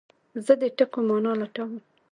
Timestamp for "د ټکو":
0.61-0.99